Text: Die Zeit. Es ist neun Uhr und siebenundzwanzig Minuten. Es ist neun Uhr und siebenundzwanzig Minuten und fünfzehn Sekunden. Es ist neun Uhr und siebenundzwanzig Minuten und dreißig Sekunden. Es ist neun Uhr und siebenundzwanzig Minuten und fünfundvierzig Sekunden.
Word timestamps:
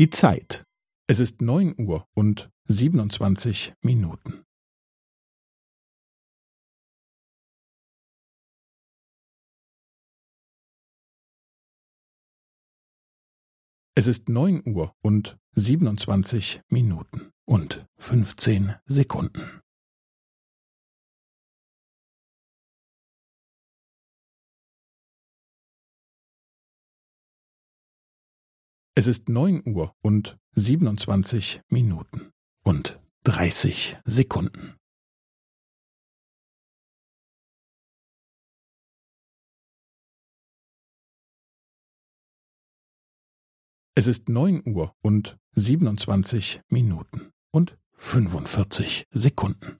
Die 0.00 0.08
Zeit. 0.08 0.64
Es 1.08 1.20
ist 1.20 1.42
neun 1.42 1.78
Uhr 1.78 2.08
und 2.14 2.50
siebenundzwanzig 2.64 3.74
Minuten. 3.82 4.46
Es 13.94 14.06
ist 14.06 14.30
neun 14.30 14.66
Uhr 14.66 14.96
und 15.02 15.38
siebenundzwanzig 15.50 16.62
Minuten 16.70 17.30
und 17.44 17.86
fünfzehn 17.98 18.76
Sekunden. 18.86 19.59
Es 29.00 29.06
ist 29.06 29.30
neun 29.30 29.66
Uhr 29.66 29.96
und 30.02 30.38
siebenundzwanzig 30.52 31.62
Minuten 31.70 32.34
und 32.64 33.00
dreißig 33.22 33.96
Sekunden. 34.04 34.76
Es 43.94 44.06
ist 44.06 44.28
neun 44.28 44.62
Uhr 44.68 44.94
und 45.00 45.38
siebenundzwanzig 45.52 46.60
Minuten 46.68 47.32
und 47.52 47.78
fünfundvierzig 47.92 49.06
Sekunden. 49.12 49.79